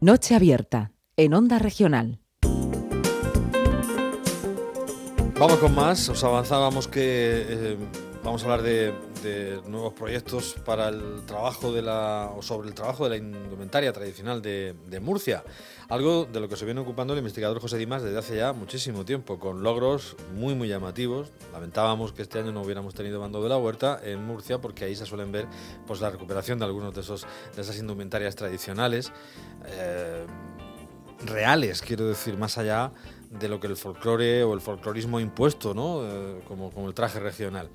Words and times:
Noche 0.00 0.34
abierta 0.34 0.92
en 1.16 1.32
Onda 1.32 1.58
Regional. 1.58 2.20
Vamos 5.38 5.56
con 5.58 5.74
más. 5.74 6.10
Os 6.10 6.22
avanzábamos 6.22 6.86
que 6.86 7.46
eh, 7.48 7.76
vamos 8.22 8.42
a 8.42 8.44
hablar 8.44 8.62
de, 8.62 8.92
nuevos 9.66 9.92
proyectos 9.92 10.56
para 10.64 10.88
el 10.88 11.24
trabajo 11.26 11.72
de 11.72 11.82
la 11.82 12.30
o 12.36 12.42
sobre 12.42 12.68
el 12.68 12.74
trabajo 12.74 13.04
de 13.04 13.10
la 13.10 13.16
indumentaria 13.16 13.92
tradicional 13.92 14.42
de, 14.42 15.00
Murcia. 15.00 15.44
Algo 15.88 16.24
de 16.24 16.40
lo 16.40 16.48
que 16.48 16.56
se 16.56 16.64
viene 16.64 16.80
ocupando 16.80 17.12
el 17.12 17.18
investigador 17.18 17.60
José 17.60 17.78
Dimas 17.78 18.02
desde 18.02 18.18
hace 18.18 18.36
ya 18.36 18.52
muchísimo 18.52 19.04
tiempo, 19.04 19.38
con 19.38 19.62
logros 19.62 20.16
muy 20.34 20.54
muy 20.54 20.68
llamativos. 20.68 21.30
Lamentábamos 21.52 22.12
que 22.12 22.22
este 22.22 22.38
año 22.38 22.52
no 22.52 22.62
hubiéramos 22.62 22.94
tenido 22.94 23.20
bando 23.20 23.42
de 23.42 23.48
la 23.48 23.58
huerta 23.58 24.00
en 24.02 24.24
Murcia, 24.24 24.58
porque 24.60 24.84
ahí 24.84 24.96
se 24.96 25.06
suelen 25.06 25.32
ver 25.32 25.46
pues 25.86 26.00
la 26.00 26.10
recuperación 26.10 26.58
de 26.58 26.64
algunos 26.64 26.94
de 26.94 27.00
esos 27.00 27.26
de 27.54 27.62
esas 27.62 27.78
indumentarias 27.78 28.34
tradicionales. 28.34 29.12
Eh, 29.66 30.26
reales, 31.24 31.82
quiero 31.82 32.06
decir, 32.06 32.36
más 32.36 32.58
allá 32.58 32.92
de 33.30 33.48
lo 33.48 33.60
que 33.60 33.66
el 33.66 33.76
folclore 33.76 34.44
o 34.44 34.54
el 34.54 34.60
folclorismo 34.60 35.20
impuesto, 35.20 35.74
¿no? 35.74 36.02
Eh, 36.04 36.42
como, 36.46 36.70
como, 36.70 36.88
el 36.88 36.94
traje 36.94 37.20
regional. 37.20 37.68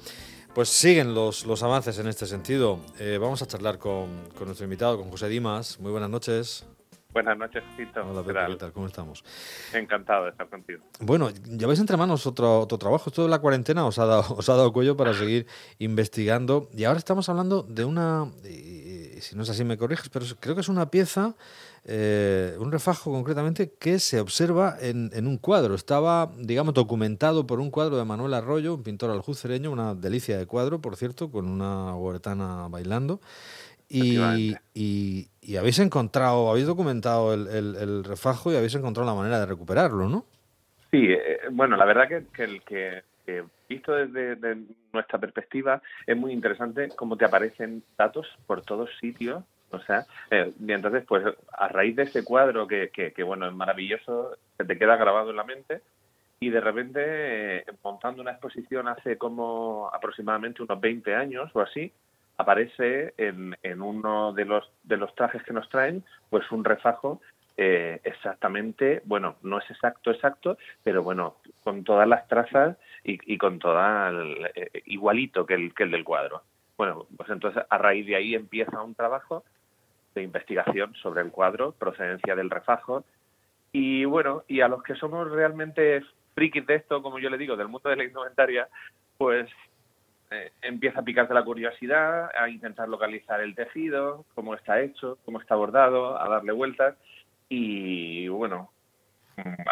Pues 0.54 0.68
siguen 0.68 1.14
los, 1.14 1.46
los 1.46 1.64
avances 1.64 1.98
en 2.00 2.08
este 2.08 2.26
sentido. 2.26 2.80
Eh, 3.00 3.18
vamos 3.22 3.42
a 3.42 3.48
charlar 3.48 3.80
con, 3.80 4.10
con, 4.38 4.48
nuestro 4.48 4.66
invitado, 4.66 4.98
con 4.98 5.10
José 5.10 5.30
Dimas. 5.30 5.80
Muy 5.80 5.92
buenas 5.92 6.10
noches. 6.10 6.66
Buenas 7.14 7.38
noches, 7.38 7.64
Tito. 7.76 8.02
Hola, 8.10 8.24
¿qué 8.26 8.58
tal? 8.58 8.72
¿Cómo 8.72 8.88
estamos? 8.88 9.24
Encantado 9.74 10.26
de 10.26 10.32
estar 10.32 10.48
contigo. 10.48 10.82
Bueno, 11.02 11.30
lleváis 11.30 11.80
entre 11.80 11.98
manos 11.98 12.26
otro, 12.26 12.62
otro 12.62 12.78
trabajo. 12.78 13.10
Esto 13.10 13.24
de 13.24 13.30
la 13.30 13.40
cuarentena 13.40 13.86
os 13.86 14.00
ha, 14.00 14.06
dado, 14.06 14.36
os 14.36 14.48
ha 14.50 14.56
dado 14.56 14.72
cuello 14.72 14.96
para 14.96 15.14
seguir 15.14 15.46
investigando. 15.80 16.70
Y 16.74 16.86
ahora 16.86 17.00
estamos 17.00 17.28
hablando 17.28 17.64
de 17.64 17.84
una, 17.84 18.32
si 18.44 19.36
no 19.36 19.44
es 19.44 19.50
así 19.50 19.66
me 19.66 19.78
corriges, 19.78 20.08
pero 20.10 20.26
creo 20.40 20.56
que 20.56 20.62
es 20.62 20.70
una 20.70 20.90
pieza 20.90 21.36
eh, 21.84 22.56
un 22.60 22.72
refajo 22.72 23.12
concretamente 23.12 23.74
que 23.74 23.98
se 23.98 24.20
observa 24.20 24.78
en, 24.80 25.10
un 25.26 25.38
cuadro. 25.38 25.74
Estaba, 25.74 26.32
digamos, 26.38 26.76
documentado 26.76 27.48
por 27.48 27.60
un 27.60 27.72
cuadro 27.72 27.98
de 27.98 28.06
Manuel 28.06 28.36
Arroyo, 28.36 28.76
un 28.76 28.84
pintor 28.84 29.10
aljucereño, 29.10 29.72
una 29.72 29.96
delicia 29.96 30.38
de 30.38 30.46
cuadro, 30.46 30.80
por 30.80 30.96
cierto, 30.96 31.32
con 31.32 31.48
una 31.48 31.96
huertana 31.96 32.68
bailando. 32.70 33.20
Y, 33.94 34.56
y, 34.74 35.58
habéis 35.58 35.80
encontrado, 35.80 36.50
habéis 36.50 36.68
documentado 36.68 37.34
el, 37.34 38.04
refajo 38.04 38.52
y 38.52 38.56
habéis 38.56 38.76
encontrado 38.76 39.10
la 39.10 39.16
manera 39.16 39.40
de 39.40 39.46
recuperarlo, 39.46 40.08
¿no? 40.08 40.26
Sí, 40.92 41.12
eh, 41.12 41.40
bueno, 41.52 41.76
la 41.76 41.86
verdad 41.86 42.08
que, 42.08 42.26
que 42.34 42.44
el 42.44 42.62
que, 42.64 43.04
visto 43.68 43.94
desde, 43.94 44.58
nuestra 44.94 45.20
perspectiva 45.20 45.82
es 46.06 46.18
muy 46.18 46.34
interesante 46.34 46.90
cómo 46.96 47.18
te 47.18 47.26
aparecen 47.26 47.84
datos 47.98 48.28
por 48.46 48.62
todos 48.62 48.90
sitios 49.00 49.44
o 49.72 49.80
sea, 49.80 50.06
eh, 50.30 50.52
y 50.60 50.72
entonces, 50.72 51.04
pues 51.08 51.24
a 51.54 51.68
raíz 51.70 51.96
de 51.96 52.04
ese 52.04 52.24
cuadro 52.24 52.68
que, 52.68 52.90
que, 52.90 53.24
bueno, 53.24 53.48
es 53.48 53.54
maravilloso, 53.54 54.38
se 54.58 54.66
te 54.66 54.78
queda 54.78 54.98
grabado 54.98 55.30
en 55.30 55.38
la 55.38 55.44
mente 55.44 55.82
y 56.40 56.50
de 56.50 56.60
repente, 56.60 57.58
eh, 57.58 57.66
montando 57.84 58.22
una 58.22 58.32
exposición 58.32 58.88
hace 58.88 59.18
como 59.18 59.90
aproximadamente 59.94 60.62
unos 60.62 60.80
20 60.82 61.16
años 61.16 61.50
o 61.54 61.62
así, 61.62 61.92
aparece 62.42 63.14
en, 63.18 63.82
uno 63.82 64.34
de 64.34 64.46
los, 64.46 64.70
de 64.84 64.98
los 64.98 65.14
trajes 65.16 65.44
que 65.44 65.54
nos 65.54 65.70
traen, 65.70 66.04
pues 66.30 66.50
un 66.52 66.64
refajo 66.64 67.22
eh, 67.58 68.00
exactamente, 68.04 69.02
bueno, 69.06 69.36
no 69.44 69.60
es 69.60 69.70
exacto, 69.70 70.12
exacto, 70.12 70.58
pero 70.84 71.04
bueno, 71.04 71.36
con 71.64 71.84
todas 71.84 72.08
las 72.08 72.28
trazas 72.28 72.78
y, 73.04 73.20
y 73.34 73.38
con 73.38 73.60
toda 73.60 74.10
el, 74.10 74.52
igualito 74.86 75.46
que 75.46 75.56
el, 75.56 75.74
que 75.74 75.84
el 75.84 75.92
del 75.92 76.04
cuadro. 76.04 76.44
Bueno, 76.78 77.06
pues 77.16 77.30
entonces 77.30 77.64
a 77.70 77.78
raíz 77.78 78.08
de 78.08 78.16
ahí 78.16 78.34
empieza 78.34 78.82
un 78.82 78.96
trabajo 78.96 79.44
de 80.16 80.24
investigación 80.24 80.94
sobre 80.96 81.22
el 81.22 81.32
cuadro, 81.32 81.74
procedencia 81.74 82.36
del 82.36 82.50
refajo. 82.50 83.04
Y 83.72 84.06
bueno, 84.06 84.44
y 84.48 84.62
a 84.62 84.68
los 84.68 84.84
que 84.84 84.96
somos 84.96 85.30
realmente 85.30 86.02
frikis 86.34 86.66
de 86.66 86.76
esto, 86.76 87.02
como 87.02 87.20
yo 87.20 87.30
le 87.30 87.38
digo, 87.38 87.56
del 87.56 87.68
mundo 87.68 87.90
de 87.90 87.96
la 87.96 88.04
indumentaria, 88.04 88.68
pues 89.18 89.50
eh, 90.32 90.52
empieza 90.62 91.02
a 91.02 91.04
picarse 91.04 91.34
la 91.34 91.44
curiosidad, 91.44 92.30
a 92.38 92.50
intentar 92.50 92.88
localizar 92.88 93.42
el 93.42 93.54
tejido, 93.54 94.26
cómo 94.34 94.56
está 94.56 94.82
hecho, 94.82 95.18
cómo 95.26 95.42
está 95.42 95.56
bordado, 95.56 96.20
a 96.20 96.30
darle 96.30 96.54
vueltas. 96.54 96.96
Y 97.50 98.30
bueno, 98.30 98.72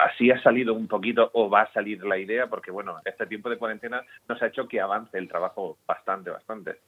así 0.06 0.32
ha 0.32 0.42
salido 0.42 0.74
un 0.74 0.88
poquito 0.88 1.30
o 1.34 1.50
va 1.50 1.62
a 1.64 1.74
salir 1.74 2.04
la 2.04 2.18
idea 2.18 2.48
porque 2.48 2.72
bueno 2.72 2.98
este 3.06 3.26
tiempo 3.28 3.50
de 3.50 3.58
cuarentena 3.58 4.02
nos 4.28 4.42
ha 4.42 4.48
hecho 4.48 4.68
que 4.68 4.80
avance 4.80 5.18
el 5.18 5.28
trabajo 5.28 5.78
bastante 5.88 6.30
bastante 6.30 6.80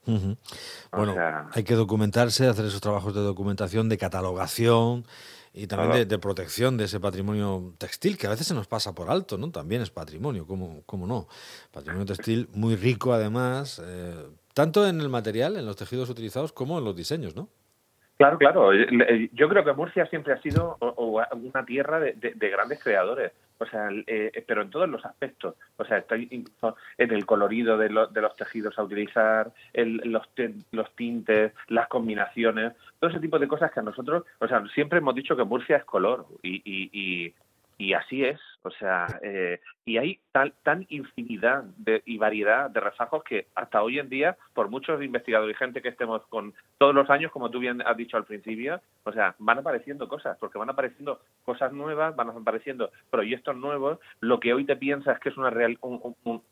bueno 0.91 1.15
hay 1.51 1.63
que 1.63 1.75
documentarse 1.75 2.47
hacer 2.47 2.65
esos 2.65 2.81
trabajos 2.81 3.13
de 3.13 3.21
documentación 3.21 3.89
de 3.89 3.97
catalogación 3.97 5.05
y 5.53 5.67
también 5.67 6.07
de, 6.07 6.19
protección 6.19 6.77
de 6.77 6.85
ese 6.85 6.99
patrimonio 6.99 7.73
textil 7.77 8.17
que 8.17 8.27
a 8.27 8.29
veces 8.29 8.47
se 8.47 8.53
nos 8.53 8.67
pasa 8.67 8.95
por 8.95 9.09
alto 9.09 9.37
no 9.37 9.51
también 9.51 9.81
es 9.81 9.89
patrimonio 9.89 10.47
cómo, 10.47 10.83
cómo 10.85 11.05
no 11.07 11.27
patrimonio 11.71 12.05
textil 12.05 12.47
muy 12.53 12.75
rico 12.75 13.13
además 13.13 13.83
eh, 13.85 14.27
tanto 14.53 14.87
en 14.87 15.01
el 15.01 15.09
material 15.09 15.57
en 15.57 15.65
los 15.65 15.75
tejidos 15.75 16.09
utilizados 16.09 16.53
como 16.53 16.77
en 16.77 16.85
los 16.85 16.95
diseños 16.95 17.35
no 17.35 17.49
Claro, 18.21 18.37
claro. 18.37 18.71
Eh, 18.71 18.87
eh, 19.09 19.29
yo 19.33 19.49
creo 19.49 19.65
que 19.65 19.73
Murcia 19.73 20.05
siempre 20.05 20.33
ha 20.33 20.41
sido 20.43 20.77
una 20.77 21.65
tierra 21.65 21.99
de, 21.99 22.49
grandes 22.51 22.79
creadores, 22.83 23.31
o 23.61 23.65
sea, 23.65 23.89
eh, 24.07 24.43
pero 24.47 24.63
en 24.63 24.69
todos 24.69 24.89
los 24.89 25.05
aspectos. 25.05 25.55
O 25.77 25.85
sea, 25.85 25.99
está 25.99 26.17
incluso 26.17 26.75
en 26.97 27.11
el 27.11 27.25
colorido 27.25 27.77
de, 27.77 27.87
de 27.87 28.21
los 28.21 28.35
tejidos 28.35 28.77
a 28.77 28.83
utilizar, 28.83 29.51
los, 29.73 30.27
los 30.71 30.95
tintes, 30.95 31.53
las 31.67 31.87
combinaciones, 31.87 32.73
todo 32.99 33.09
ese 33.09 33.19
tipo 33.19 33.39
de 33.39 33.47
cosas 33.47 33.71
que 33.71 33.79
a 33.79 33.83
nosotros, 33.83 34.25
o 34.39 34.47
sea, 34.47 34.63
siempre 34.73 34.99
hemos 34.99 35.15
dicho 35.15 35.35
que 35.35 35.43
Murcia 35.43 35.77
es 35.77 35.85
color 35.85 36.25
y, 36.43 36.61
y 36.65 37.33
y 37.81 37.93
así 37.93 38.23
es, 38.23 38.39
o 38.63 38.71
sea, 38.71 39.07
eh, 39.23 39.59
y 39.85 39.97
hay 39.97 40.19
tal, 40.31 40.53
tan 40.63 40.85
infinidad 40.89 41.63
de, 41.77 42.01
y 42.05 42.17
variedad 42.17 42.69
de 42.69 42.79
refajos 42.79 43.23
que 43.23 43.47
hasta 43.55 43.81
hoy 43.81 43.99
en 43.99 44.09
día, 44.09 44.37
por 44.53 44.69
muchos 44.69 45.01
investigadores 45.03 45.55
y 45.55 45.57
gente 45.57 45.81
que 45.81 45.89
estemos 45.89 46.25
con 46.27 46.53
todos 46.77 46.93
los 46.93 47.09
años, 47.09 47.31
como 47.31 47.49
tú 47.49 47.59
bien 47.59 47.81
has 47.81 47.97
dicho 47.97 48.17
al 48.17 48.25
principio, 48.25 48.81
o 49.03 49.11
sea, 49.11 49.35
van 49.39 49.59
apareciendo 49.59 50.07
cosas, 50.07 50.37
porque 50.39 50.59
van 50.59 50.69
apareciendo 50.69 51.21
cosas 51.43 51.73
nuevas, 51.73 52.15
van 52.15 52.29
apareciendo 52.29 52.91
proyectos 53.09 53.55
nuevos, 53.55 53.99
lo 54.19 54.39
que 54.39 54.53
hoy 54.53 54.65
te 54.65 54.75
piensas 54.75 55.19
que 55.19 55.29
es 55.29 55.37
una 55.37 55.49
real, 55.49 55.77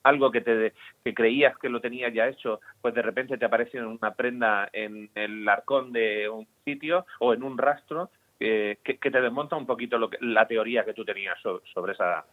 algo 0.04 0.32
que 0.32 0.42
te 0.42 0.74
que 1.04 1.14
creías 1.14 1.58
que 1.58 1.70
lo 1.70 1.82
tenías 1.82 2.14
ya 2.14 2.28
hecho, 2.28 2.60
pues 2.82 2.94
de 2.94 3.02
repente 3.02 3.38
te 3.38 3.46
aparece 3.46 3.78
en 3.78 3.86
una 3.86 4.14
prenda 4.16 4.70
en 4.74 5.10
el 5.16 5.48
arcón 5.48 5.92
de 5.92 6.30
un 6.30 6.48
sitio 6.66 7.06
o 7.20 7.34
en 7.34 7.44
un 7.44 7.58
rastro 7.58 8.10
que, 8.40 8.98
te 9.00 9.22
desmonta 9.22 9.56
un 9.56 9.66
poquito 9.66 9.98
lo 9.98 10.10
que, 10.10 10.18
la 10.22 10.48
teoría 10.48 10.86
que 10.86 10.94
tú 10.94 11.04
tenías 11.04 11.38
sobre, 11.42 11.94
esa 11.94 12.26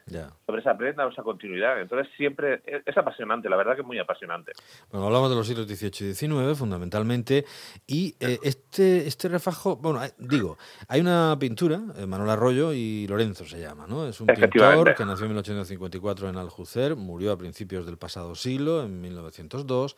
sobre 0.47 0.61
esa 0.61 0.77
prenda 0.77 1.07
o 1.07 1.11
esa 1.11 1.23
continuidad. 1.23 1.81
Entonces 1.81 2.09
siempre 2.17 2.63
es, 2.65 2.97
apasionante, 2.97 3.49
la 3.49 3.57
verdad 3.57 3.75
que 3.75 3.81
es 3.81 3.87
muy 3.87 3.99
apasionante. 3.99 4.53
Bueno, 4.91 5.07
hablamos 5.07 5.31
de 5.31 5.37
los 5.37 5.47
siglos 5.47 5.67
XVIII 5.67 6.11
y 6.11 6.15
XIX 6.15 6.59
fundamentalmente 6.59 7.45
y 7.87 8.15
eh, 8.21 8.39
este 8.43 9.07
este 9.07 9.29
refajo, 9.29 9.77
bueno, 9.77 10.05
eh, 10.05 10.13
digo, 10.19 10.59
hay 10.89 11.01
una 11.01 11.37
pintura, 11.39 11.81
eh, 11.97 12.07
Manuel 12.07 12.31
Arroyo 12.31 12.73
y 12.73 13.07
Lorenzo 13.09 13.45
se 13.45 13.61
llama, 13.61 13.87
¿no? 13.87 14.07
Es 14.07 14.21
un 14.21 14.27
pintor 14.27 14.95
que 14.95 15.05
nació 15.05 15.25
en 15.25 15.33
1854 15.33 16.29
en 16.29 16.37
Aljucer, 16.37 16.97
murió 16.97 17.33
a 17.33 17.39
principios 17.39 17.87
del 17.87 17.99
pasado 17.99 18.35
siglo, 18.35 18.83
en 18.83 19.01
1902 19.01 19.97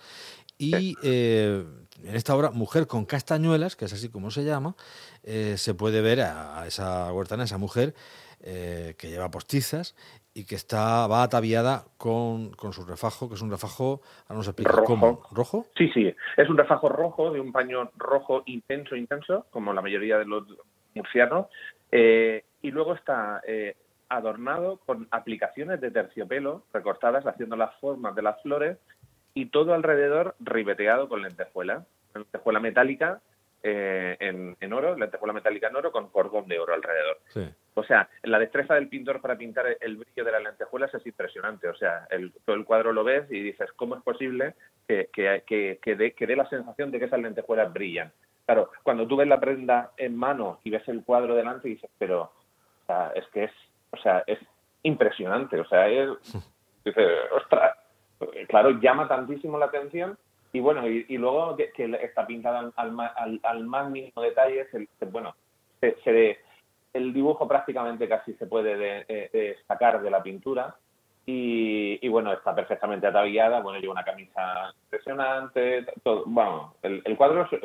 y 0.59 0.97
eh, 1.05 1.65
en 2.05 2.15
esta 2.15 2.35
obra, 2.35 2.51
Mujer 2.51 2.87
con 2.87 3.05
castañuelas, 3.05 3.77
que 3.77 3.85
es 3.85 3.93
así 3.93 4.11
como 4.11 4.31
se 4.31 4.45
llama, 4.45 4.75
eh, 5.23 5.57
se 5.57 5.75
puede 5.75 6.03
ver 6.03 6.21
a, 6.21 6.67
esa 6.67 7.13
huertana, 7.13 7.43
a 7.43 7.47
esa 7.47 7.59
mujer 7.59 7.95
eh, 8.41 8.95
que 8.99 9.09
lleva 9.09 9.31
postizas 9.31 9.97
y 10.35 10.45
que 10.45 10.57
está 10.57 11.07
va 11.07 11.23
ataviada 11.23 11.85
con, 11.97 12.51
con, 12.51 12.73
su 12.73 12.85
refajo, 12.85 13.29
que 13.29 13.37
es 13.37 13.43
un 13.43 13.51
refajo, 13.51 14.03
ahora 14.25 14.39
nos 14.39 14.49
explica 14.49 14.73
rojo. 14.73 14.85
cómo. 14.85 15.23
¿Rojo? 15.33 15.67
Sí, 15.77 15.91
sí, 15.95 16.15
es 16.37 16.49
un 16.49 16.59
refajo 16.59 16.89
rojo, 16.89 17.33
de 17.33 17.41
un 17.41 17.53
paño 17.53 17.91
rojo 17.97 18.43
intenso, 18.47 18.97
intenso, 18.97 19.47
como 19.51 19.73
la 19.73 19.83
mayoría 19.83 20.19
de 20.19 20.25
los 20.25 20.45
murcianos, 20.95 21.47
y 21.91 22.71
luego 22.71 22.95
está 22.95 23.43
adornado 24.09 24.79
con 24.79 25.07
aplicaciones 25.11 25.81
de 25.81 25.91
terciopelo 25.91 26.65
recortadas, 26.73 27.27
haciendo 27.27 27.57
las 27.57 27.75
formas 27.81 28.15
de 28.15 28.23
las 28.23 28.41
flores 28.43 28.79
y 29.39 29.47
todo 29.47 29.73
alrededor 29.73 30.35
ribeteado 30.41 31.09
con 31.09 31.23
lentejuela, 31.23 31.87
lentejuela 32.13 32.59
metálica 32.59 33.21
eh, 33.63 34.17
en, 34.19 34.73
oro, 34.73 34.97
lentejuela 34.97 35.33
metálica 35.33 35.69
en 35.69 35.77
oro 35.77 35.93
con 35.93 36.09
cordón 36.09 36.49
de 36.49 36.59
oro 36.59 36.75
alrededor. 36.75 37.19
O 37.75 37.85
sea, 37.85 38.09
la 38.25 38.41
destreza 38.41 38.75
del 38.75 38.89
pintor 38.89 39.21
para 39.21 39.39
pintar 39.39 39.67
el 39.81 39.97
brillo 39.97 40.25
de 40.25 40.33
las 40.33 40.43
lentejuelas 40.43 40.93
es 40.93 41.07
impresionante. 41.07 41.69
O 41.69 41.77
sea, 41.77 42.09
el, 42.11 42.33
todo 42.45 42.57
el 42.57 42.65
cuadro 42.65 42.93
lo 42.93 43.05
ves 43.05 43.31
y 43.31 43.41
dices, 43.41 43.71
¿cómo 43.77 43.95
es 43.95 44.03
posible 44.03 44.55
que, 44.89 45.09
que, 45.15 45.79
que, 45.81 45.95
dé, 45.95 46.13
que 46.15 46.27
dé 46.27 46.35
la 46.35 46.49
sensación 46.49 46.91
de 46.91 46.99
que 46.99 47.05
esas 47.05 47.21
lentejuelas 47.21 47.73
brillan? 47.73 48.11
Claro, 48.45 48.73
cuando 48.83 49.07
tú 49.07 49.17
ves 49.17 49.29
la 49.29 49.39
prenda 49.39 49.93
en 49.97 50.17
mano 50.17 50.59
y 50.65 50.71
ves 50.71 50.89
el 50.89 51.05
cuadro 51.05 51.37
delante 51.37 51.69
y 51.69 51.75
dices, 51.75 51.91
pero 51.97 52.23
o 52.23 52.87
sea, 52.87 53.13
es 53.15 53.25
que 53.29 53.45
es, 53.45 53.53
o 53.93 53.97
sea, 53.99 54.25
es 54.27 54.41
impresionante. 54.83 55.61
O 55.61 55.69
sea, 55.69 55.89
es, 55.89 56.09
dices, 56.85 57.13
ostras, 57.31 57.77
claro, 58.49 58.71
llama 58.81 59.09
tantísimo 59.09 59.59
la 59.59 59.67
atención 59.67 60.19
y 60.53 60.61
bueno, 60.61 60.87
y, 60.89 61.19
luego 61.19 61.57
que, 61.57 61.99
está 62.03 62.27
pintada 62.27 62.73
al, 62.77 62.97
al, 63.17 63.41
al, 63.43 63.67
más 63.67 63.91
mínimo 63.91 64.23
detalle, 64.23 64.67
bueno, 65.11 65.35
se, 65.81 66.39
dibujo 66.95 67.47
prácticamente 67.47 68.09
casi 68.09 68.33
se 68.35 68.47
puede 68.47 69.05
destacar 69.33 70.01
de 70.01 70.11
la 70.11 70.23
pintura. 70.23 70.75
Y, 71.31 72.09
bueno, 72.09 72.33
está 72.33 72.55
perfectamente 72.55 73.07
atabillada, 73.07 73.61
bueno, 73.61 73.79
lleva 73.79 73.93
una 73.93 74.05
camisa 74.05 74.73
impresionante, 74.85 75.85
todo, 76.03 76.23
bueno, 76.25 76.75
el, 76.81 77.17
cuadro 77.19 77.43
es 77.43 77.61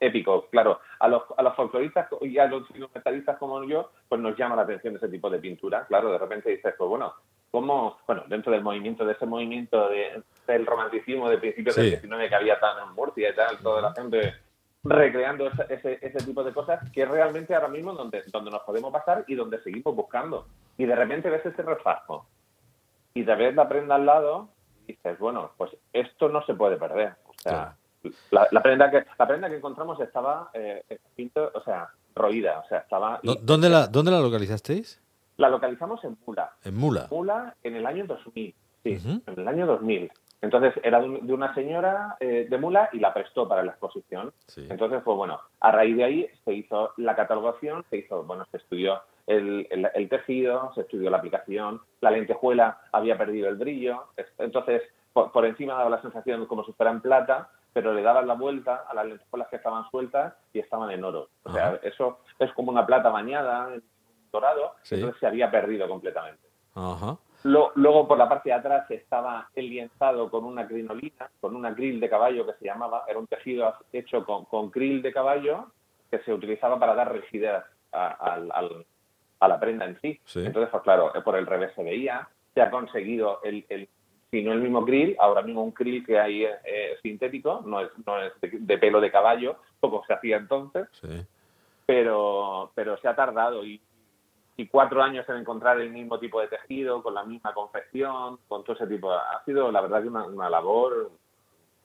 épico, 0.00 0.46
claro, 0.48 0.80
a 1.00 1.08
los, 1.08 1.22
a 1.36 1.42
los 1.42 1.54
folcloristas 1.54 2.08
y 2.22 2.38
a 2.38 2.46
los 2.46 2.66
documentalistas 2.66 3.36
como 3.36 3.62
yo, 3.64 3.90
pues 4.08 4.22
nos 4.22 4.34
llama 4.38 4.56
la 4.56 4.62
atención 4.62 4.96
ese 4.96 5.08
tipo 5.08 5.28
de 5.28 5.38
pintura, 5.38 5.84
claro, 5.86 6.12
de 6.12 6.18
repente 6.18 6.48
dices, 6.48 6.74
pues 6.78 6.88
bueno, 6.88 7.12
¿cómo, 7.54 7.98
bueno, 8.04 8.24
dentro 8.26 8.50
del 8.50 8.64
movimiento, 8.64 9.04
de 9.04 9.12
ese 9.12 9.26
movimiento 9.26 9.88
del 9.88 10.66
romanticismo 10.66 11.30
de 11.30 11.38
principios 11.38 11.76
del 11.76 11.90
19 11.90 12.28
que 12.28 12.34
había 12.34 12.58
tan 12.58 12.88
en 12.88 12.94
Murcia 12.96 13.30
y 13.30 13.34
tal, 13.36 13.58
toda 13.58 13.80
la 13.80 13.92
gente 13.92 14.34
recreando 14.82 15.46
ese, 15.68 16.00
ese, 16.02 16.26
tipo 16.26 16.42
de 16.42 16.52
cosas, 16.52 16.80
que 16.90 17.02
es 17.02 17.08
realmente 17.08 17.54
ahora 17.54 17.68
mismo 17.68 17.92
donde, 17.92 18.24
donde 18.32 18.50
nos 18.50 18.62
podemos 18.62 18.92
pasar 18.92 19.24
y 19.28 19.36
donde 19.36 19.62
seguimos 19.62 19.94
buscando. 19.94 20.48
Y 20.76 20.84
de 20.84 20.96
repente 20.96 21.30
ves 21.30 21.46
ese 21.46 21.62
refasco 21.62 22.26
y 23.14 23.22
te 23.24 23.34
ves 23.36 23.54
la 23.54 23.68
prenda 23.68 23.94
al 23.94 24.04
lado 24.04 24.48
y 24.88 24.94
dices, 24.94 25.16
bueno, 25.20 25.52
pues 25.56 25.70
esto 25.92 26.28
no 26.28 26.44
se 26.46 26.54
puede 26.54 26.76
perder. 26.76 27.14
O 27.28 27.34
sea, 27.38 27.76
la, 28.32 28.62
prenda 28.64 28.90
que 28.90 29.04
la 29.16 29.28
prenda 29.28 29.48
que 29.48 29.58
encontramos 29.58 30.00
estaba 30.00 30.50
eh, 30.54 30.82
o 31.54 31.60
sea, 31.60 31.88
roída, 32.16 32.58
o 32.64 32.68
sea, 32.68 32.78
estaba... 32.78 33.20
¿Dónde 33.22 33.68
la, 33.68 33.86
¿Dónde 33.86 34.10
la 34.10 34.18
localizasteis? 34.18 35.03
La 35.36 35.48
localizamos 35.48 36.02
en 36.04 36.16
Mula. 36.26 36.52
¿En 36.64 36.76
Mula? 36.76 37.08
Mula 37.10 37.54
en 37.62 37.76
el 37.76 37.86
año 37.86 38.06
2000, 38.06 38.54
sí, 38.82 39.22
en 39.26 39.38
el 39.38 39.48
año 39.48 39.66
2000. 39.66 40.10
Entonces 40.44 40.74
era 40.82 41.00
de 41.00 41.32
una 41.32 41.54
señora 41.54 42.16
eh, 42.20 42.46
de 42.48 42.58
Mula 42.58 42.90
y 42.92 42.98
la 42.98 43.14
prestó 43.14 43.48
para 43.48 43.62
la 43.62 43.70
exposición. 43.72 44.32
Entonces, 44.56 45.00
pues 45.02 45.16
bueno, 45.16 45.40
a 45.60 45.72
raíz 45.72 45.96
de 45.96 46.04
ahí 46.04 46.30
se 46.44 46.52
hizo 46.52 46.92
la 46.98 47.16
catalogación, 47.16 47.84
se 47.88 47.96
hizo, 47.98 48.24
bueno, 48.24 48.44
se 48.50 48.58
estudió 48.58 49.00
el, 49.26 49.66
el, 49.70 50.08
tejido, 50.10 50.70
se 50.74 50.82
estudió 50.82 51.08
la 51.08 51.16
aplicación, 51.16 51.80
la 52.02 52.10
lentejuela 52.10 52.78
había 52.92 53.16
perdido 53.16 53.48
el 53.48 53.56
brillo, 53.56 54.04
entonces 54.36 54.82
por, 55.14 55.46
encima 55.46 55.74
daba 55.74 55.90
la 55.90 56.02
sensación 56.02 56.44
como 56.46 56.64
si 56.64 56.72
fuera 56.72 56.92
en 56.92 57.00
plata, 57.00 57.48
pero 57.72 57.94
le 57.94 58.02
daban 58.02 58.26
la 58.26 58.34
vuelta 58.34 58.84
a 58.88 58.94
las 58.94 59.06
lentejuelas 59.06 59.48
que 59.48 59.56
estaban 59.56 59.88
sueltas 59.90 60.34
y 60.52 60.58
estaban 60.58 60.90
en 60.90 61.04
oro. 61.04 61.28
O 61.44 61.52
sea, 61.52 61.78
eso 61.82 62.18
es 62.38 62.52
como 62.52 62.70
una 62.70 62.84
plata 62.84 63.08
bañada 63.08 63.72
en 63.74 63.82
dorado, 64.34 64.74
entonces 64.90 65.18
se 65.20 65.26
había 65.26 65.50
perdido 65.50 65.88
completamente. 65.88 66.42
luego 67.44 68.08
por 68.08 68.18
la 68.18 68.28
parte 68.28 68.50
de 68.50 68.54
atrás 68.54 68.90
estaba 68.90 69.48
el 69.54 69.68
lienzado 69.68 70.30
con 70.30 70.44
una 70.44 70.66
crinolina, 70.66 71.30
con 71.40 71.54
una 71.54 71.70
grill 71.70 72.00
de 72.00 72.10
caballo 72.10 72.46
que 72.46 72.54
se 72.54 72.64
llamaba, 72.64 73.04
era 73.08 73.18
un 73.18 73.26
tejido 73.26 73.72
hecho 73.92 74.24
con, 74.24 74.44
con 74.46 74.70
krill 74.70 75.02
de 75.02 75.12
caballo 75.12 75.66
que 76.10 76.18
se 76.20 76.32
utilizaba 76.32 76.78
para 76.78 76.94
dar 76.94 77.12
rigidez 77.12 77.62
al, 77.92 78.50
a 79.40 79.48
la 79.48 79.60
prenda 79.60 79.84
en 79.84 80.00
sí. 80.00 80.20
Entonces, 80.34 80.70
pues 80.70 80.82
claro, 80.82 81.12
por 81.24 81.36
el 81.36 81.46
revés 81.46 81.72
se 81.76 81.84
veía, 81.84 82.28
se 82.54 82.60
ha 82.60 82.70
conseguido 82.70 83.40
el, 83.44 83.64
el 83.68 83.88
si 84.30 84.42
no 84.42 84.52
el 84.52 84.60
mismo 84.60 84.84
krill, 84.84 85.14
ahora 85.20 85.42
mismo 85.42 85.62
un 85.62 85.70
krill 85.70 86.04
que 86.04 86.18
hay 86.18 86.44
eh, 86.44 86.96
sintético, 87.02 87.62
no 87.64 87.80
es, 87.80 87.90
no 88.04 88.20
es 88.20 88.32
de, 88.40 88.78
pelo 88.78 89.00
de 89.00 89.12
caballo, 89.12 89.58
como 89.78 90.04
se 90.06 90.12
hacía 90.12 90.38
entonces, 90.38 90.88
pero, 91.86 92.72
pero 92.74 92.96
se 92.98 93.06
ha 93.06 93.14
tardado 93.14 93.64
y, 93.64 93.80
y, 94.56 94.66
cuatro 94.68 95.02
años 95.02 95.28
en 95.28 95.36
encontrar 95.36 95.80
el 95.80 95.90
mismo 95.90 96.18
tipo 96.18 96.40
de 96.40 96.48
tejido, 96.48 97.02
con 97.02 97.14
la 97.14 97.24
misma 97.24 97.52
confección, 97.52 98.38
con 98.48 98.64
todo 98.64 98.76
ese 98.76 98.86
tipo. 98.86 99.12
Ha 99.12 99.42
sido, 99.44 99.70
la 99.70 99.80
verdad, 99.80 100.02
que 100.02 100.08
una, 100.08 100.24
una 100.24 100.50
labor 100.50 101.10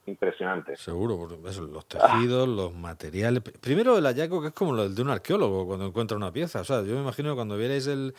impresionante. 0.10 0.76
Seguro, 0.76 1.18
por 1.18 1.32
los 1.32 1.86
tejidos, 1.86 2.48
los 2.48 2.74
materiales. 2.74 3.42
Primero 3.62 3.98
el 3.98 4.06
hallazgo 4.06 4.42
que 4.42 4.48
es 4.48 4.54
como 4.54 4.76
el 4.82 4.94
de 4.94 5.02
un 5.02 5.10
arqueólogo 5.10 5.66
cuando 5.66 5.86
encuentra 5.86 6.18
una 6.18 6.32
pieza. 6.32 6.62
O 6.62 6.64
sea, 6.64 6.82
yo 6.82 6.96
me 6.96 7.02
imagino 7.02 7.30
que 7.30 7.36
cuando 7.36 7.58
vierais 7.58 7.88
el, 7.88 8.14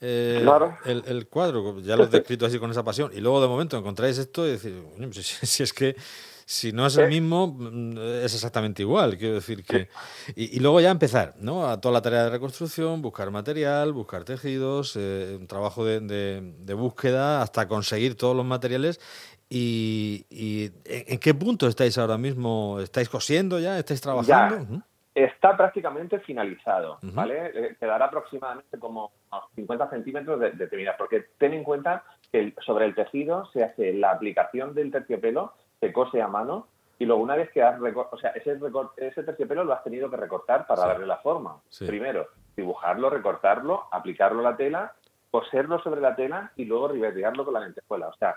eh, 0.00 0.44
el, 0.84 1.28
cuadro, 1.28 1.78
ya 1.80 1.96
lo 1.96 2.04
he 2.04 2.08
descrito 2.08 2.46
así 2.46 2.58
con 2.58 2.70
esa 2.70 2.82
pasión, 2.82 3.10
y 3.14 3.20
luego 3.20 3.40
de 3.40 3.48
momento 3.48 3.76
encontráis 3.76 4.18
esto 4.18 4.46
y 4.46 4.52
decir, 4.52 4.82
pues 4.96 5.26
si, 5.42 5.62
es 5.62 5.72
que 5.72 5.96
si 6.46 6.72
no 6.72 6.86
es 6.86 6.96
el 6.96 7.08
mismo, 7.08 7.48
mm, 7.48 7.98
es 8.24 8.34
exactamente 8.34 8.82
igual. 8.82 9.16
Quiero 9.16 9.34
decir 9.34 9.64
que. 9.64 9.88
Y, 10.36 10.60
luego 10.60 10.80
ya 10.80 10.90
empezar, 10.90 11.34
¿no? 11.38 11.68
A 11.68 11.80
toda 11.80 11.92
la 11.94 12.02
tarea 12.02 12.24
de 12.24 12.30
reconstrucción, 12.30 13.02
buscar 13.02 13.30
material, 13.30 13.92
buscar 13.92 14.24
tejidos, 14.24 14.96
eh, 14.96 15.36
un 15.38 15.46
trabajo 15.46 15.84
de, 15.84 16.00
de, 16.00 16.74
búsqueda 16.74 17.42
hasta 17.42 17.68
conseguir 17.68 18.16
todos 18.16 18.36
los 18.36 18.44
materiales 18.44 19.00
¿Y, 19.48 20.72
en 20.84 21.18
qué 21.18 21.34
punto 21.34 21.68
estáis 21.68 21.96
ahora 21.98 22.18
mismo? 22.18 22.80
¿Estáis 22.80 23.08
cosiendo 23.08 23.60
ya? 23.60 23.78
¿Estáis 23.78 24.00
trabajando? 24.00 24.82
Está 25.14 25.56
prácticamente 25.56 26.18
finalizado, 26.18 26.98
¿vale? 27.02 27.52
Eh, 27.54 27.76
quedará 27.78 28.06
aproximadamente 28.06 28.80
como 28.80 29.12
50 29.54 29.90
centímetros 29.90 30.40
de, 30.40 30.50
de 30.52 30.92
porque 30.98 31.26
ten 31.38 31.54
en 31.54 31.62
cuenta 31.62 32.02
que 32.32 32.52
sobre 32.66 32.86
el 32.86 32.96
tejido 32.96 33.46
se 33.52 33.62
hace 33.62 33.92
la 33.92 34.10
aplicación 34.10 34.74
del 34.74 34.90
terciopelo, 34.90 35.52
se 35.84 35.92
cose 35.92 36.22
a 36.22 36.28
mano 36.28 36.66
y 36.98 37.04
luego 37.04 37.22
una 37.22 37.36
vez 37.36 37.50
que 37.50 37.62
has 37.62 37.78
o 37.78 38.16
sea, 38.16 38.30
ese, 38.30 38.58
ese 38.96 39.22
terciopelo 39.22 39.64
lo 39.64 39.74
has 39.74 39.84
tenido 39.84 40.08
que 40.08 40.16
recortar 40.16 40.66
para 40.66 40.86
darle 40.86 41.06
la 41.06 41.18
forma. 41.18 41.60
Primero, 41.86 42.28
dibujarlo, 42.56 43.10
recortarlo, 43.10 43.84
aplicarlo 43.90 44.40
a 44.40 44.52
la 44.52 44.56
tela, 44.56 44.94
coserlo 45.30 45.78
sobre 45.80 46.00
la 46.00 46.16
tela 46.16 46.52
y 46.56 46.64
luego 46.64 46.88
ribetearlo 46.88 47.44
con 47.44 47.52
la 47.52 47.60
lentejuela. 47.60 48.08
O 48.08 48.14
sea, 48.14 48.36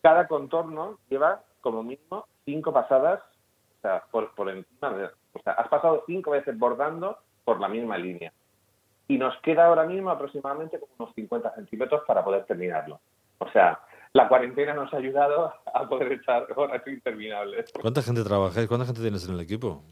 cada 0.00 0.26
contorno 0.26 1.00
lleva 1.10 1.42
como 1.60 1.82
mínimo 1.82 2.26
cinco 2.46 2.72
pasadas 2.72 3.20
o 3.78 3.80
sea, 3.82 4.02
por, 4.10 4.34
por 4.34 4.48
encima 4.48 4.90
de... 4.90 5.06
O 5.32 5.42
sea, 5.44 5.52
has 5.54 5.68
pasado 5.68 6.04
cinco 6.06 6.30
veces 6.30 6.58
bordando 6.58 7.18
por 7.44 7.60
la 7.60 7.68
misma 7.68 7.98
línea. 7.98 8.32
Y 9.06 9.18
nos 9.18 9.36
queda 9.42 9.66
ahora 9.66 9.84
mismo 9.84 10.10
aproximadamente 10.10 10.78
como 10.78 10.92
unos 10.98 11.14
50 11.14 11.54
centímetros 11.56 12.02
para 12.06 12.24
poder 12.24 12.44
terminarlo. 12.44 13.00
O 13.38 13.50
sea, 13.50 13.80
la 14.12 14.28
cuarentena 14.28 14.74
nos 14.74 14.92
ha 14.92 14.96
ayudado 14.96 15.52
a 15.72 15.88
poder 15.88 16.12
echar 16.12 16.46
horas 16.56 16.82
interminables. 16.86 17.72
¿Cuánta 17.80 18.02
gente 18.02 18.24
trabajáis? 18.24 18.66
¿Cuánta 18.66 18.86
gente 18.86 19.00
tienes 19.00 19.26
en 19.28 19.34
el 19.34 19.40
equipo? 19.40 19.82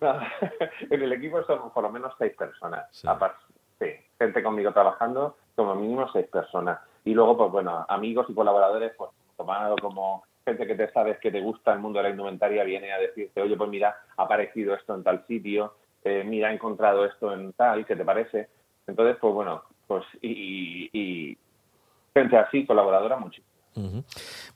en 0.90 1.02
el 1.02 1.12
equipo 1.12 1.42
somos 1.44 1.72
por 1.72 1.82
lo 1.82 1.90
menos 1.90 2.12
seis 2.18 2.34
personas. 2.36 2.86
Sí. 2.90 3.08
sí, 3.78 3.86
gente 4.18 4.42
conmigo 4.42 4.72
trabajando, 4.72 5.36
como 5.54 5.74
mínimo 5.74 6.10
seis 6.12 6.26
personas. 6.26 6.80
Y 7.04 7.14
luego, 7.14 7.36
pues 7.36 7.52
bueno, 7.52 7.84
amigos 7.88 8.26
y 8.28 8.34
colaboradores, 8.34 8.92
pues 8.96 9.10
tomado 9.36 9.76
como 9.76 10.24
gente 10.44 10.66
que 10.66 10.74
te 10.74 10.90
sabes 10.92 11.18
que 11.18 11.30
te 11.30 11.40
gusta 11.40 11.72
el 11.72 11.80
mundo 11.80 11.98
de 11.98 12.04
la 12.04 12.10
indumentaria 12.10 12.64
viene 12.64 12.92
a 12.92 12.98
decirte, 12.98 13.40
oye, 13.40 13.56
pues 13.56 13.70
mira, 13.70 13.96
ha 14.16 14.22
aparecido 14.22 14.74
esto 14.74 14.94
en 14.94 15.02
tal 15.02 15.26
sitio, 15.26 15.74
eh, 16.04 16.22
mira, 16.24 16.50
he 16.50 16.54
encontrado 16.54 17.04
esto 17.06 17.32
en 17.32 17.52
tal, 17.54 17.86
¿qué 17.86 17.96
te 17.96 18.04
parece? 18.04 18.48
Entonces, 18.86 19.16
pues 19.20 19.32
bueno, 19.32 19.62
pues 19.86 20.04
y, 20.20 21.36
gente 22.12 22.36
así, 22.36 22.66
colaboradora, 22.66 23.16
muchísimo. 23.16 23.53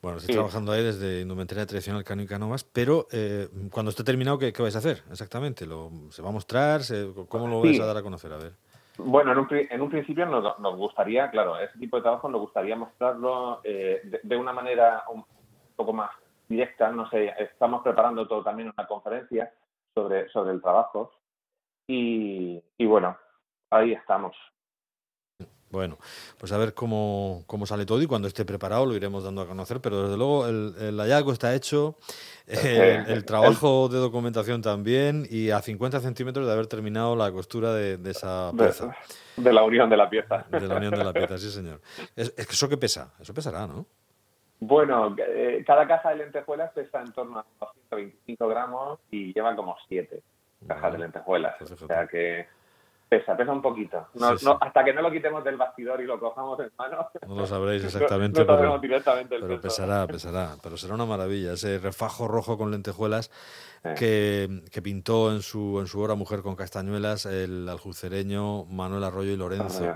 Bueno, 0.01 0.19
estoy 0.19 0.35
trabajando 0.35 0.73
ahí 0.73 0.83
desde 0.83 1.23
indumentaria 1.23 1.67
tradicional 1.67 2.05
Cano 2.05 2.23
y 2.23 2.27
Canovas, 2.27 2.65
pero 2.65 3.07
eh, 3.11 3.49
cuando 3.71 3.91
esté 3.91 4.05
terminado, 4.05 4.39
¿qué, 4.39 4.53
vais 4.59 4.77
a 4.77 4.79
hacer 4.79 5.03
exactamente? 5.11 5.67
¿Lo, 5.67 5.91
¿Se 6.11 6.23
va 6.23 6.29
a 6.29 6.33
mostrar? 6.33 6.83
¿Cómo 7.29 7.49
lo 7.49 7.61
vais 7.61 7.81
a 7.81 7.87
dar 7.87 7.97
a 7.97 8.03
conocer? 8.03 8.33
A 8.33 8.39
ver. 8.39 8.53
Bueno, 8.99 9.33
en 9.33 9.39
un, 9.39 9.49
en 9.51 9.81
un 9.81 9.91
principio 9.91 10.27
nos, 10.27 10.59
nos, 10.59 10.77
gustaría, 10.77 11.31
claro, 11.31 11.59
ese 11.59 11.79
tipo 11.79 11.97
de 11.97 12.03
trabajo 12.03 12.29
nos 12.29 12.41
gustaría 12.41 12.75
mostrarlo 12.75 13.61
eh, 13.63 14.21
de, 14.23 14.37
una 14.37 14.53
manera 14.53 15.05
un 15.13 15.25
poco 15.77 15.93
más 15.93 16.11
directa. 16.49 16.91
No 16.91 17.09
sé, 17.09 17.33
estamos 17.39 17.83
preparando 17.83 18.27
todo 18.27 18.43
también 18.43 18.73
una 18.77 18.89
conferencia 18.89 19.53
sobre, 19.95 20.29
sobre 20.31 20.53
el 20.53 20.61
trabajo 20.61 21.13
y, 21.87 22.61
y 22.77 22.87
bueno, 22.87 23.17
ahí 23.71 23.93
estamos. 23.93 24.37
Bueno, 25.71 25.99
pues 26.39 26.51
a 26.53 26.59
ver 26.59 26.73
cómo, 26.73 27.43
cómo, 27.47 27.67
sale 27.67 27.85
todo 27.85 28.01
y 28.01 28.07
cuando 28.07 28.27
esté 28.27 28.45
preparado 28.47 28.87
lo 28.87 28.95
iremos 28.95 29.25
dando 29.25 29.43
a 29.43 29.47
conocer, 29.47 29.81
pero 29.81 30.05
desde 30.05 30.17
luego 30.17 30.47
el, 30.47 30.99
hallazgo 30.99 31.33
está 31.33 31.55
hecho, 31.55 31.97
el, 32.47 33.25
trabajo 33.27 33.89
de 33.89 33.99
documentación 33.99 34.63
también 34.63 35.27
y 35.29 35.51
a 35.51 35.61
50 35.61 36.01
centímetros 36.01 36.47
de 36.47 36.53
haber 36.53 36.67
terminado 36.69 37.15
la 37.17 37.31
costura 37.31 37.75
de, 37.75 37.99
esa 38.11 38.51
pieza. 38.57 38.97
De, 39.37 39.53
la 39.53 39.63
unión 39.63 39.91
de 39.91 39.97
la 39.99 40.09
pieza. 40.09 40.47
De 40.51 40.67
la 40.67 40.77
unión 40.77 40.95
de 40.95 41.05
la 41.05 41.13
pieza, 41.13 41.37
sí 41.37 41.51
señor. 41.51 41.81
Es, 42.17 42.31
que 42.31 42.43
eso 42.43 42.69
que 42.69 42.79
pesa, 42.79 43.13
eso 43.21 43.35
pesará, 43.35 43.67
¿no? 43.67 43.85
Bueno, 44.61 45.15
eh, 45.19 45.63
cada 45.67 45.87
caja 45.87 46.11
de 46.11 46.17
lentejuelas 46.17 46.73
pesa 46.73 47.01
en 47.01 47.13
torno 47.13 47.39
a 47.39 47.47
225 47.61 48.49
gramos 48.49 48.99
y 49.11 49.35
lleva 49.35 49.55
como 49.55 49.77
7 49.87 50.23
cajas 50.67 50.93
de 50.93 50.99
lentejuelas. 50.99 51.57
Pues 51.59 51.71
o 51.73 51.87
sea 51.87 52.07
que 52.07 52.47
Pesa, 53.09 53.37
pesa 53.37 53.53
un 53.53 53.63
poquito. 53.63 54.09
hasta 54.61 54.85
que 54.85 54.93
no 54.93 55.01
lo 55.01 55.11
quitemos 55.11 55.43
del 55.43 55.57
bastidor 55.57 56.01
y 56.03 56.05
lo 56.05 56.21
cojamos 56.21 56.61
en 56.61 56.71
mano. 56.77 57.09
No 57.27 57.37
lo 57.37 57.47
sabréis 57.47 57.85
exactamente, 57.85 58.45
pero, 58.45 58.81
pero 59.31 59.61
pesará, 59.61 60.07
pesará. 60.07 60.57
Pero 60.63 60.77
será 60.77 60.95
una 60.95 61.07
maravilla. 61.07 61.53
Ese 61.53 61.79
refajo 61.79 62.29
rojo 62.29 62.59
con 62.59 62.71
lentejuelas 62.71 63.31
que, 63.97 64.63
que, 64.71 64.83
pintó 64.83 65.33
en 65.33 65.41
su, 65.41 65.79
en 65.81 65.87
su 65.87 66.01
obra 66.01 66.17
Mujer 66.17 66.43
con 66.43 66.57
castañuelas 66.57 67.27
el 67.27 67.69
aljucereño 67.69 68.65
Manuel 68.67 69.05
Arroyo 69.05 69.33
y 69.33 69.37
Lorenzo. 69.37 69.95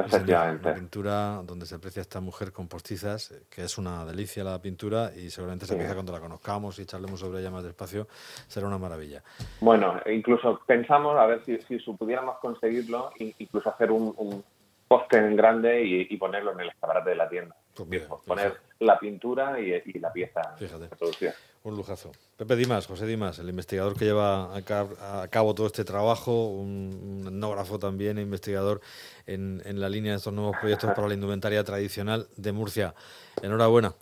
Una 0.00 0.74
pintura 0.74 1.42
donde 1.44 1.66
se 1.66 1.74
aprecia 1.74 2.00
esta 2.00 2.20
mujer 2.20 2.52
con 2.52 2.68
postizas, 2.68 3.34
que 3.50 3.62
es 3.62 3.78
una 3.78 4.04
delicia 4.04 4.44
la 4.44 4.60
pintura 4.60 5.10
y 5.14 5.30
seguramente 5.30 5.66
se 5.66 5.76
pieza 5.76 5.94
cuando 5.94 6.12
la 6.12 6.20
conozcamos 6.20 6.78
y 6.78 6.86
charlemos 6.86 7.20
sobre 7.20 7.40
ella 7.40 7.50
más 7.50 7.64
despacio, 7.64 8.06
será 8.46 8.66
una 8.66 8.78
maravilla. 8.78 9.22
Bueno, 9.60 10.00
incluso 10.06 10.60
pensamos 10.66 11.16
a 11.16 11.26
ver 11.26 11.44
si, 11.44 11.58
si 11.58 11.78
pudiéramos 11.92 12.38
conseguirlo, 12.38 13.10
e 13.18 13.34
incluso 13.38 13.70
hacer 13.70 13.90
un, 13.90 14.14
un 14.16 14.42
poste 14.90 15.18
en 15.18 15.36
grande 15.36 15.84
y, 15.84 16.16
ponerlo 16.16 16.52
en 16.52 16.60
el 16.60 16.68
escaparate 16.70 17.10
de 17.10 17.16
la 17.16 17.28
tienda. 17.28 17.54
Pues 17.76 18.08
poner 18.26 18.54
la 18.80 18.98
pintura 18.98 19.60
y, 19.60 19.98
la 20.00 20.12
pieza 20.12 20.42
Fíjate. 20.58 20.88
Un 21.62 21.76
lujazo. 21.76 22.10
Pepe 22.38 22.56
Dimas, 22.56 22.86
José 22.86 23.06
Dimas, 23.06 23.38
el 23.38 23.50
investigador 23.50 23.94
que 23.94 24.06
lleva 24.06 24.56
a, 24.56 25.28
cabo 25.28 25.54
todo 25.54 25.66
este 25.66 25.84
trabajo, 25.84 26.48
un, 26.48 27.24
etnógrafo 27.26 27.78
también, 27.78 28.18
investigador 28.18 28.80
en, 29.26 29.60
en, 29.66 29.78
la 29.78 29.90
línea 29.90 30.12
de 30.12 30.18
estos 30.18 30.32
nuevos 30.32 30.56
proyectos 30.58 30.92
para 30.94 31.08
la 31.08 31.14
indumentaria 31.14 31.62
tradicional 31.62 32.28
de 32.36 32.52
Murcia. 32.52 32.94
Enhorabuena. 33.42 33.92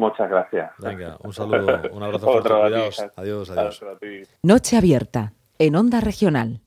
Muchas 0.00 0.30
gracias. 0.30 0.72
Venga, 0.78 1.18
un 1.20 1.32
saludo, 1.34 1.82
un 1.92 2.02
abrazo 2.02 2.26
fuerte. 2.32 2.52
Adiós, 3.16 3.50
adiós. 3.50 3.82
Noche 4.42 4.76
abierta 4.78 5.34
en 5.58 5.76
Onda 5.76 6.00
Regional. 6.00 6.62